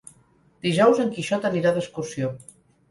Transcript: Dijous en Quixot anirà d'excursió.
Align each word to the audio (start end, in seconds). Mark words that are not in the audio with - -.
Dijous 0.69 1.03
en 1.03 1.13
Quixot 1.19 1.47
anirà 1.53 1.77
d'excursió. 1.79 2.35